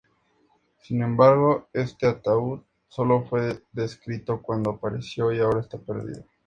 [0.81, 6.23] Sin embargo, este ataúd solo fue descrito cuando apareció y ahora está perdido.